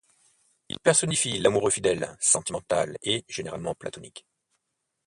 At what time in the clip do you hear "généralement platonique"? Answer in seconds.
3.29-4.25